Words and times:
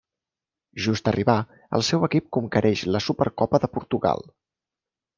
Just 0.85 1.11
arribar, 1.11 1.35
el 1.79 1.87
seu 1.91 2.07
equip 2.09 2.33
conquereix 2.39 2.85
la 2.97 3.05
Supercopa 3.11 3.63
de 3.67 3.73
Portugal. 3.79 4.29